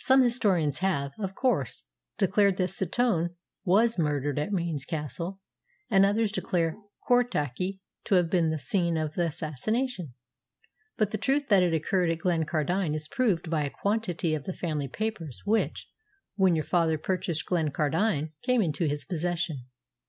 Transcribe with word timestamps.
"Some 0.00 0.22
historians 0.22 0.80
have, 0.80 1.12
of 1.20 1.36
course, 1.36 1.84
declared 2.18 2.56
that 2.56 2.70
Setoun 2.70 3.36
was 3.64 3.96
murdered 3.96 4.36
at 4.36 4.50
Mains 4.50 4.84
Castle, 4.84 5.38
and 5.88 6.04
others 6.04 6.32
declare 6.32 6.76
Cortachy 7.06 7.78
to 8.02 8.16
have 8.16 8.28
been 8.28 8.50
the 8.50 8.58
scene 8.58 8.96
of 8.96 9.14
the 9.14 9.22
assassination; 9.26 10.14
but 10.96 11.12
the 11.12 11.16
truth 11.16 11.46
that 11.46 11.62
it 11.62 11.72
occurred 11.72 12.10
at 12.10 12.18
Glencardine 12.18 12.96
is 12.96 13.06
proved 13.06 13.48
by 13.50 13.62
a 13.64 13.70
quantity 13.70 14.34
of 14.34 14.46
the 14.46 14.52
family 14.52 14.88
papers 14.88 15.42
which, 15.44 15.88
when 16.34 16.56
your 16.56 16.64
father 16.64 16.98
purchased 16.98 17.46
Glencardine, 17.46 18.32
came 18.42 18.60
into 18.60 18.86
his 18.88 19.04
possession. 19.04 19.66